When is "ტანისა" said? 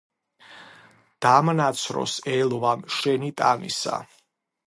3.43-4.01